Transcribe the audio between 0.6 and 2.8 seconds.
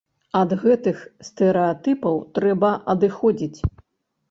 гэтых стэрэатыпаў трэба